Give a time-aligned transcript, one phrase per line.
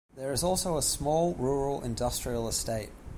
[0.17, 2.89] There is also a small rural industrial estate.